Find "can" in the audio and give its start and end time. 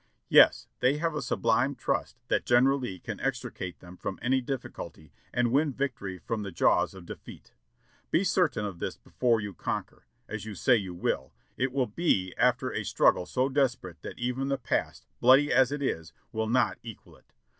2.97-3.19